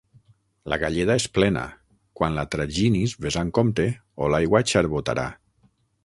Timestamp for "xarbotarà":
4.73-5.27